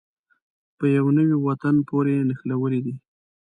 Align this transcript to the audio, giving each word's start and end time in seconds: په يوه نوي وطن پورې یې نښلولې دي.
په 0.77 0.85
يوه 0.95 1.11
نوي 1.17 1.35
وطن 1.47 1.75
پورې 1.87 2.11
یې 2.17 2.25
نښلولې 2.29 2.79
دي. 2.85 2.93